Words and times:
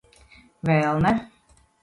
Vēl 0.69 1.03
ne. 1.05 1.13